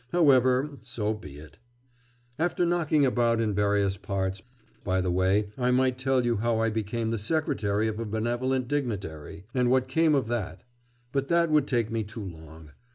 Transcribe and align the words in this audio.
However, 0.11 0.79
so 0.81 1.13
be 1.13 1.37
it. 1.37 1.59
After 2.39 2.65
knocking 2.65 3.05
about 3.05 3.39
in 3.39 3.53
various 3.53 3.97
parts 3.97 4.41
by 4.83 4.99
the 4.99 5.11
way, 5.11 5.49
I 5.59 5.69
might 5.69 5.99
tell 5.99 6.25
you 6.25 6.37
how 6.37 6.57
I 6.59 6.71
became 6.71 7.11
the 7.11 7.19
secretary 7.19 7.87
of 7.87 7.99
a 7.99 8.05
benevolent 8.05 8.67
dignitary, 8.67 9.45
and 9.53 9.69
what 9.69 9.87
came 9.87 10.15
of 10.15 10.25
that; 10.25 10.63
but 11.11 11.27
that 11.27 11.51
would 11.51 11.67
take 11.67 11.91
me 11.91 12.03
too 12.03 12.25
long.... 12.25 12.71